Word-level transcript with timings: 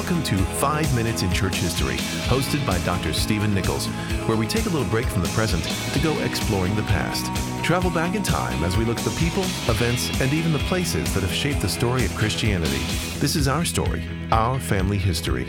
Welcome 0.00 0.22
to 0.22 0.38
5 0.38 0.94
Minutes 0.94 1.20
in 1.20 1.30
Church 1.30 1.56
History, 1.56 1.96
hosted 2.24 2.66
by 2.66 2.78
Dr. 2.86 3.12
Stephen 3.12 3.52
Nichols, 3.52 3.86
where 4.26 4.36
we 4.38 4.46
take 4.46 4.64
a 4.64 4.70
little 4.70 4.88
break 4.88 5.04
from 5.04 5.20
the 5.20 5.28
present 5.28 5.62
to 5.92 6.00
go 6.00 6.18
exploring 6.20 6.74
the 6.74 6.82
past. 6.84 7.26
Travel 7.62 7.90
back 7.90 8.14
in 8.14 8.22
time 8.22 8.64
as 8.64 8.78
we 8.78 8.86
look 8.86 8.98
at 8.98 9.04
the 9.04 9.20
people, 9.20 9.42
events, 9.68 10.08
and 10.22 10.32
even 10.32 10.54
the 10.54 10.58
places 10.60 11.12
that 11.12 11.22
have 11.22 11.30
shaped 11.30 11.60
the 11.60 11.68
story 11.68 12.06
of 12.06 12.14
Christianity. 12.14 12.80
This 13.18 13.36
is 13.36 13.46
our 13.46 13.62
story, 13.62 14.02
our 14.32 14.58
family 14.58 14.96
history. 14.96 15.46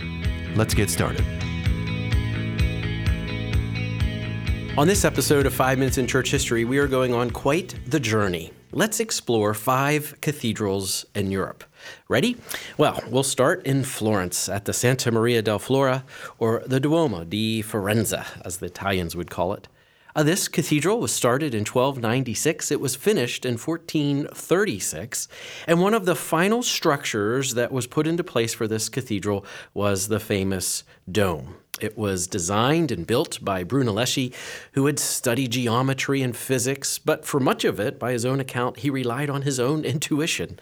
Let's 0.53 0.73
get 0.73 0.89
started. 0.89 1.25
On 4.77 4.85
this 4.85 5.05
episode 5.05 5.45
of 5.45 5.53
5 5.53 5.79
Minutes 5.79 5.97
in 5.97 6.07
Church 6.07 6.29
History, 6.29 6.65
we 6.65 6.77
are 6.77 6.87
going 6.87 7.13
on 7.13 7.31
quite 7.31 7.73
the 7.87 8.01
journey. 8.01 8.51
Let's 8.73 9.01
explore 9.01 9.53
five 9.53 10.15
cathedrals 10.21 11.05
in 11.13 11.29
Europe. 11.29 11.65
Ready? 12.07 12.37
Well, 12.77 13.01
we'll 13.09 13.23
start 13.23 13.65
in 13.65 13.83
Florence 13.83 14.47
at 14.47 14.63
the 14.63 14.71
Santa 14.71 15.11
Maria 15.11 15.41
del 15.41 15.59
Fiore, 15.59 16.03
or 16.39 16.63
the 16.65 16.79
Duomo 16.79 17.25
di 17.25 17.61
Firenze, 17.61 18.25
as 18.45 18.57
the 18.57 18.67
Italians 18.67 19.13
would 19.13 19.29
call 19.29 19.51
it. 19.53 19.67
Uh, 20.15 20.23
this 20.23 20.47
cathedral 20.47 20.99
was 20.99 21.11
started 21.11 21.53
in 21.53 21.61
1296. 21.61 22.71
It 22.71 22.79
was 22.79 22.95
finished 22.95 23.45
in 23.45 23.57
1436. 23.57 25.27
And 25.67 25.81
one 25.81 25.93
of 25.93 26.05
the 26.05 26.15
final 26.15 26.63
structures 26.63 27.53
that 27.55 27.73
was 27.73 27.87
put 27.87 28.07
into 28.07 28.23
place 28.23 28.53
for 28.53 28.67
this 28.67 28.87
cathedral 28.87 29.45
was 29.73 30.07
the 30.07 30.19
famous 30.19 30.83
dome. 31.11 31.55
It 31.81 31.97
was 31.97 32.27
designed 32.27 32.91
and 32.91 33.07
built 33.07 33.43
by 33.43 33.63
Brunelleschi, 33.63 34.33
who 34.73 34.85
had 34.85 34.99
studied 34.99 35.51
geometry 35.51 36.21
and 36.21 36.35
physics, 36.35 36.99
but 36.99 37.25
for 37.25 37.39
much 37.39 37.65
of 37.65 37.79
it, 37.79 37.97
by 37.97 38.11
his 38.11 38.25
own 38.25 38.39
account, 38.39 38.77
he 38.77 38.89
relied 38.89 39.29
on 39.29 39.41
his 39.41 39.59
own 39.59 39.83
intuition. 39.83 40.59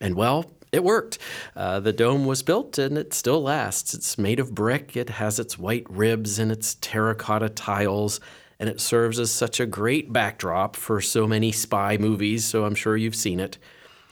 And 0.00 0.14
well, 0.14 0.50
it 0.70 0.84
worked. 0.84 1.18
Uh, 1.56 1.80
the 1.80 1.92
dome 1.92 2.26
was 2.26 2.42
built 2.42 2.76
and 2.78 2.98
it 2.98 3.14
still 3.14 3.42
lasts. 3.42 3.94
It's 3.94 4.18
made 4.18 4.38
of 4.38 4.54
brick, 4.54 4.96
it 4.96 5.08
has 5.10 5.38
its 5.38 5.58
white 5.58 5.86
ribs 5.88 6.38
and 6.38 6.52
its 6.52 6.74
terracotta 6.74 7.48
tiles, 7.48 8.20
and 8.60 8.68
it 8.68 8.80
serves 8.80 9.18
as 9.18 9.30
such 9.30 9.60
a 9.60 9.66
great 9.66 10.12
backdrop 10.12 10.76
for 10.76 11.00
so 11.00 11.26
many 11.26 11.52
spy 11.52 11.96
movies, 11.96 12.44
so 12.44 12.64
I'm 12.64 12.74
sure 12.74 12.96
you've 12.96 13.14
seen 13.14 13.40
it. 13.40 13.56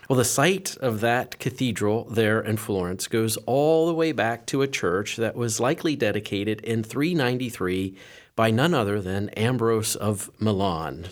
Well, 0.09 0.17
the 0.17 0.25
site 0.25 0.77
of 0.77 1.01
that 1.01 1.41
cathedral 1.41 2.05
there 2.05 2.41
in 2.41 2.59
Florence 2.59 3.09
goes 3.09 3.37
all 3.39 3.89
the 3.89 3.95
way 3.95 4.13
back 4.13 4.47
to 4.47 4.63
a 4.63 4.69
church 4.69 5.17
that 5.17 5.35
was 5.35 5.59
likely 5.59 5.97
dedicated 5.97 6.61
in 6.61 6.85
393 6.85 7.97
by 8.37 8.53
none 8.53 8.73
other 8.73 9.01
than 9.01 9.31
Ambrose 9.31 9.97
of 9.97 10.31
Milan. 10.39 11.07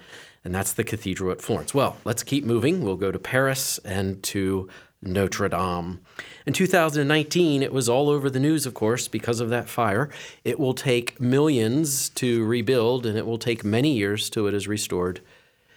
And 0.44 0.54
that's 0.54 0.72
the 0.72 0.84
cathedral 0.84 1.32
at 1.32 1.42
Florence. 1.42 1.74
Well, 1.74 1.96
let's 2.04 2.22
keep 2.22 2.44
moving. 2.44 2.84
We'll 2.84 2.96
go 2.96 3.10
to 3.10 3.18
Paris 3.18 3.78
and 3.78 4.22
to 4.24 4.68
Notre 5.02 5.48
Dame. 5.48 5.98
In 6.46 6.52
2019, 6.52 7.64
it 7.64 7.72
was 7.72 7.88
all 7.88 8.08
over 8.08 8.30
the 8.30 8.38
news, 8.38 8.64
of 8.64 8.74
course, 8.74 9.08
because 9.08 9.40
of 9.40 9.50
that 9.50 9.68
fire. 9.68 10.08
It 10.44 10.60
will 10.60 10.74
take 10.74 11.20
millions 11.20 12.10
to 12.10 12.44
rebuild, 12.44 13.06
and 13.06 13.18
it 13.18 13.26
will 13.26 13.38
take 13.38 13.64
many 13.64 13.92
years 13.94 14.30
till 14.30 14.46
it 14.46 14.54
is 14.54 14.68
restored. 14.68 15.20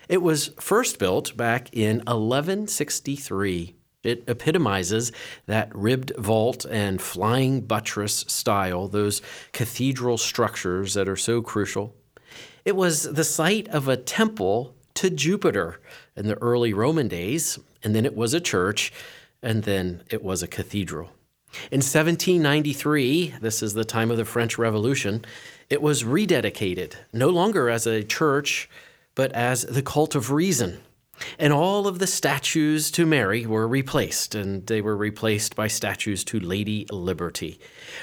It 0.10 0.22
was 0.22 0.52
first 0.60 1.00
built 1.00 1.36
back 1.36 1.70
in 1.74 1.98
1163. 1.98 3.76
It 4.04 4.24
epitomizes 4.28 5.12
that 5.48 5.76
ribbed 5.76 6.16
vault 6.18 6.66
and 6.70 7.02
flying 7.02 7.62
buttress 7.62 8.24
style, 8.28 8.88
those 8.88 9.22
cathedral 9.52 10.18
structures 10.18 10.94
that 10.94 11.10
are 11.10 11.18
so 11.18 11.42
crucial. 11.42 11.94
It 12.64 12.76
was 12.76 13.04
the 13.04 13.24
site 13.24 13.68
of 13.68 13.88
a 13.88 13.98
temple 13.98 14.76
to 14.96 15.10
Jupiter 15.10 15.82
in 16.16 16.28
the 16.28 16.42
early 16.42 16.74
Roman 16.74 17.08
days, 17.08 17.60
and 17.84 17.94
then 17.96 18.06
it 18.06 18.16
was 18.16 18.34
a 18.34 18.40
church, 18.40 18.94
and 19.42 19.64
then 19.64 20.04
it 20.10 20.24
was 20.24 20.42
a 20.42 20.48
cathedral. 20.48 21.12
In 21.72 21.80
1793, 21.80 23.36
this 23.42 23.62
is 23.62 23.74
the 23.74 23.86
time 23.86 24.12
of 24.12 24.18
the 24.18 24.26
French 24.26 24.58
Revolution, 24.58 25.26
it 25.70 25.82
was 25.82 26.04
rededicated, 26.04 26.96
no 27.14 27.30
longer 27.30 27.70
as 27.70 27.86
a 27.86 28.04
church, 28.04 28.70
but 29.18 29.32
as 29.32 29.64
the 29.64 29.82
cult 29.82 30.14
of 30.14 30.32
reason. 30.32 30.80
And 31.40 31.52
all 31.52 31.88
of 31.88 31.98
the 31.98 32.06
statues 32.06 32.92
to 32.92 33.04
Mary 33.04 33.48
were 33.48 33.68
replaced, 33.68 34.36
and 34.36 34.68
they 34.68 34.82
were 34.82 34.96
replaced 34.96 35.56
by 35.56 35.68
statues 35.68 36.24
to 36.26 36.40
Lady 36.40 36.86
Liberty. 36.92 37.60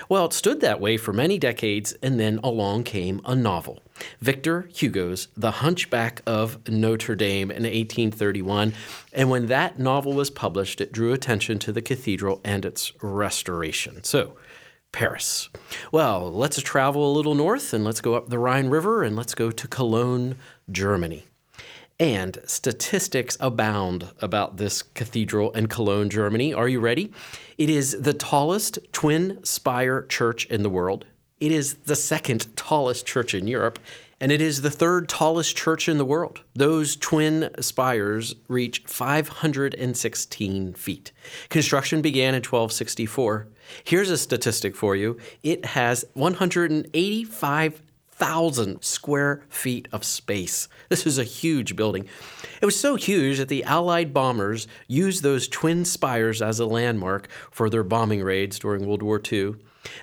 Well, 0.09 0.25
it 0.25 0.33
stood 0.33 0.61
that 0.63 0.81
way 0.81 0.97
for 0.97 1.13
many 1.13 1.39
decades, 1.39 1.93
and 2.03 2.19
then 2.19 2.41
along 2.43 2.83
came 2.83 3.21
a 3.25 3.37
novel 3.37 3.81
Victor 4.21 4.69
Hugo's 4.75 5.29
The 5.37 5.53
Hunchback 5.53 6.23
of 6.27 6.69
Notre 6.69 7.15
Dame 7.15 7.53
in 7.53 7.63
1831. 7.63 8.75
And 9.13 9.31
when 9.31 9.47
that 9.47 9.79
novel 9.79 10.15
was 10.15 10.31
published, 10.31 10.81
it 10.81 10.91
drew 10.91 11.13
attention 11.13 11.61
to 11.61 11.71
the 11.71 11.81
cathedral 11.81 12.41
and 12.43 12.65
its 12.65 12.93
restoration. 13.01 14.03
So, 14.03 14.37
Paris. 14.95 15.49
Well, 15.91 16.33
let's 16.33 16.63
travel 16.63 17.11
a 17.11 17.13
little 17.13 17.35
north 17.35 17.75
and 17.75 17.85
let's 17.85 18.01
go 18.01 18.15
up 18.15 18.29
the 18.29 18.39
Rhine 18.39 18.69
River 18.69 19.03
and 19.03 19.17
let's 19.17 19.35
go 19.35 19.51
to 19.51 19.67
Cologne, 19.67 20.37
Germany. 20.71 21.25
And 22.01 22.39
statistics 22.45 23.37
abound 23.39 24.11
about 24.21 24.57
this 24.57 24.83
cathedral 24.83 25.53
in 25.53 25.69
Cologne, 25.69 26.11
Germany. 26.11 26.53
Are 26.53 26.69
you 26.69 26.81
ready? 26.81 27.13
It 27.57 27.71
is 27.71 27.97
the 28.01 28.13
tallest 28.13 28.79
twin 28.93 29.45
spire 29.45 30.03
church 30.03 30.47
in 30.47 30.65
the 30.65 30.71
world. 30.71 31.05
It 31.39 31.53
is 31.53 31.75
the 31.75 31.95
second 31.97 32.57
tallest 32.57 33.07
church 33.07 33.35
in 33.35 33.47
Europe, 33.47 33.79
and 34.21 34.33
it 34.33 34.41
is 34.41 34.63
the 34.63 34.71
third 34.71 35.09
tallest 35.09 35.57
church 35.57 35.89
in 35.89 35.99
the 35.99 36.05
world. 36.05 36.41
Those 36.55 36.97
twin 36.97 37.51
spires 37.61 38.35
reach 38.49 38.83
516 38.87 40.75
feet. 40.75 41.13
Construction 41.49 42.01
began 42.01 42.35
in 42.35 42.41
1264. 42.41 43.49
Here's 43.85 44.11
a 44.11 44.19
statistic 44.19 44.75
for 44.75 44.97
you 44.97 45.19
it 45.43 45.65
has 45.65 46.05
185 46.15 47.83
thousand 48.17 48.83
square 48.83 49.43
feet 49.49 49.89
of 49.93 50.05
space. 50.05 50.69
This 50.89 51.07
is 51.07 51.19
a 51.19 51.25
huge 51.25 51.77
building. 51.77 52.07
It 52.61 52.65
was 52.65 52.79
so 52.79 52.97
huge 52.97 53.39
that 53.39 53.49
the 53.49 53.65
Allied 53.65 54.15
bombers 54.15 54.67
used 54.87 55.23
those 55.23 55.49
twin 55.49 55.85
spires 55.85 56.41
as 56.41 56.61
a 56.61 56.67
landmark 56.67 57.29
for 57.51 57.69
their 57.69 57.83
bombing 57.83 58.23
raids 58.23 58.59
during 58.59 58.87
World 58.87 59.03
War 59.03 59.21
II. 59.21 59.57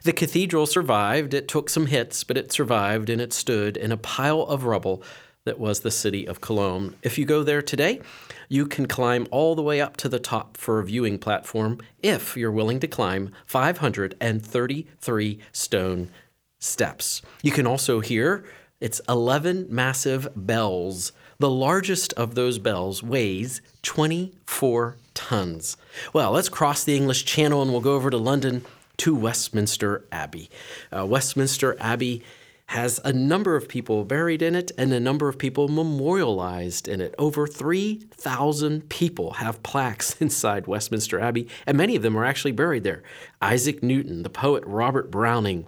The 0.04 0.14
cathedral 0.14 0.66
survived. 0.66 1.34
It 1.34 1.48
took 1.48 1.70
some 1.70 1.88
hits, 1.88 2.24
but 2.24 2.38
it 2.38 2.52
survived 2.52 3.10
and 3.10 3.22
it 3.22 3.34
stood 3.34 3.78
in 3.78 3.92
a 3.92 3.98
pile 3.98 4.42
of 4.44 4.66
rubble 4.66 5.02
that 5.44 5.60
was 5.60 5.80
the 5.80 5.90
city 5.90 6.28
of 6.28 6.40
Cologne. 6.42 6.96
If 7.02 7.18
you 7.18 7.26
go 7.26 7.42
there 7.44 7.64
today, 7.64 8.00
you 8.48 8.68
can 8.68 8.86
climb 8.86 9.28
all 9.32 9.56
the 9.56 9.64
way 9.64 9.82
up 9.82 9.98
to 9.98 10.08
the 10.10 10.20
top 10.20 10.56
for 10.58 10.80
a 10.80 10.86
viewing 10.86 11.18
platform 11.18 11.80
if 12.04 12.38
you're 12.38 12.52
willing 12.52 12.80
to 12.82 12.88
climb 12.88 13.32
533 13.48 15.40
stone 15.52 16.10
steps. 16.62 17.22
You 17.44 17.52
can 17.52 17.68
also 17.68 18.00
hear 18.00 18.46
its 18.80 19.02
11 19.10 19.68
massive 19.70 20.30
bells. 20.36 21.12
The 21.40 21.50
largest 21.50 22.14
of 22.14 22.36
those 22.36 22.60
bells 22.60 23.04
weighs 23.04 23.62
24 23.82 24.96
tons. 25.14 25.76
Well, 26.14 26.32
let's 26.32 26.50
cross 26.50 26.84
the 26.84 26.96
English 26.96 27.26
Channel 27.26 27.62
and 27.62 27.72
we'll 27.72 27.82
go 27.82 27.96
over 27.96 28.10
to 28.10 28.18
London 28.18 28.64
to 28.98 29.16
Westminster 29.16 30.06
Abbey. 30.12 30.50
Uh, 30.96 31.06
Westminster 31.06 31.76
Abbey 31.80 32.24
has 32.68 33.02
a 33.04 33.12
number 33.12 33.58
of 33.58 33.68
people 33.68 34.06
buried 34.06 34.42
in 34.42 34.56
it 34.56 34.72
and 34.78 34.94
a 34.94 35.00
number 35.00 35.28
of 35.28 35.38
people 35.38 35.68
memorialized 35.68 36.88
in 36.88 37.02
it. 37.02 37.14
Over 37.18 37.46
3,000 37.46 38.88
people 38.88 39.34
have 39.34 39.62
plaques 39.62 40.16
inside 40.22 40.68
Westminster 40.68 41.20
Abbey, 41.20 41.50
and 41.68 41.78
many 41.78 41.96
of 41.96 42.02
them 42.02 42.16
are 42.16 42.24
actually 42.24 42.54
buried 42.54 42.84
there. 42.84 43.04
Isaac 43.42 43.84
Newton, 43.84 44.24
the 44.24 44.30
poet 44.30 44.64
Robert 44.66 45.12
Browning, 45.12 45.68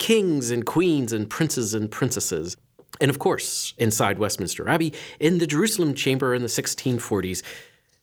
kings 0.00 0.50
and 0.50 0.66
queens 0.66 1.12
and 1.12 1.30
princes 1.30 1.74
and 1.74 1.88
princesses. 1.88 2.56
And 3.00 3.10
of 3.10 3.20
course, 3.20 3.74
inside 3.78 4.18
Westminster 4.18 4.68
Abbey, 4.68 4.92
in 5.20 5.38
the 5.38 5.46
Jerusalem 5.46 5.94
chamber 5.94 6.34
in 6.34 6.42
the 6.42 6.48
1640s, 6.48 7.42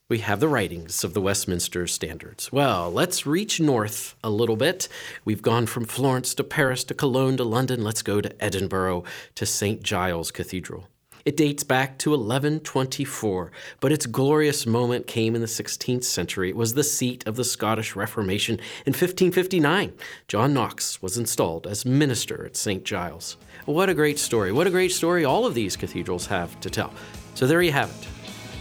we 0.08 0.20
have 0.20 0.40
the 0.40 0.48
writings 0.48 1.04
of 1.04 1.12
the 1.12 1.20
Westminster 1.20 1.86
Standards. 1.86 2.50
Well, 2.50 2.90
let's 2.90 3.26
reach 3.26 3.60
north 3.60 4.14
a 4.24 4.30
little 4.30 4.56
bit. 4.56 4.88
We've 5.26 5.42
gone 5.42 5.66
from 5.66 5.84
Florence 5.84 6.34
to 6.36 6.44
Paris 6.44 6.82
to 6.84 6.94
Cologne 6.94 7.36
to 7.36 7.44
London. 7.44 7.84
Let's 7.84 8.00
go 8.00 8.22
to 8.22 8.42
Edinburgh 8.42 9.04
to 9.34 9.44
St. 9.44 9.82
Giles 9.82 10.30
Cathedral. 10.30 10.88
It 11.28 11.36
dates 11.36 11.62
back 11.62 11.98
to 11.98 12.12
1124, 12.12 13.52
but 13.80 13.92
its 13.92 14.06
glorious 14.06 14.64
moment 14.64 15.06
came 15.06 15.34
in 15.34 15.42
the 15.42 15.46
16th 15.46 16.04
century. 16.04 16.48
It 16.48 16.56
was 16.56 16.72
the 16.72 16.82
seat 16.82 17.22
of 17.26 17.36
the 17.36 17.44
Scottish 17.44 17.94
Reformation. 17.94 18.54
In 18.86 18.94
1559, 18.94 19.92
John 20.26 20.54
Knox 20.54 21.02
was 21.02 21.18
installed 21.18 21.66
as 21.66 21.84
minister 21.84 22.46
at 22.46 22.56
St. 22.56 22.82
Giles. 22.82 23.36
What 23.66 23.90
a 23.90 23.94
great 23.94 24.18
story. 24.18 24.52
What 24.52 24.66
a 24.66 24.70
great 24.70 24.90
story 24.90 25.26
all 25.26 25.44
of 25.44 25.52
these 25.52 25.76
cathedrals 25.76 26.24
have 26.28 26.58
to 26.60 26.70
tell. 26.70 26.94
So 27.34 27.46
there 27.46 27.60
you 27.60 27.72
have 27.72 27.90
it 27.90 28.08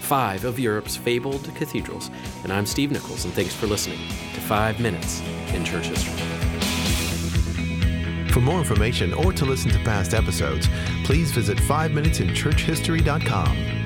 five 0.01 0.43
of 0.43 0.59
Europe's 0.59 0.97
fabled 0.97 1.45
cathedrals. 1.55 2.11
And 2.43 2.51
I'm 2.51 2.65
Steve 2.65 2.91
Nichols, 2.91 3.23
and 3.23 3.33
thanks 3.33 3.53
for 3.53 3.67
listening 3.67 3.99
to 4.33 4.41
Five 4.41 4.81
Minutes 4.81 5.21
in 5.53 5.63
Church 5.63 5.85
History. 5.85 6.46
For 8.37 8.41
more 8.41 8.59
information 8.59 9.15
or 9.15 9.33
to 9.33 9.45
listen 9.45 9.71
to 9.71 9.79
past 9.79 10.13
episodes, 10.13 10.69
please 11.03 11.31
visit 11.31 11.57
5minutesinchurchhistory.com. 11.57 13.76